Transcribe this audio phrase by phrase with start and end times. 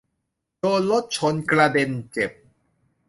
[0.59, 2.31] โดนรถชนกระเด็นเจ็บ